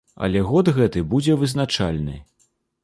Але 0.27 0.39
год 0.51 0.71
гэты 0.79 1.05
будзе 1.11 1.37
вызначальны. 1.43 2.17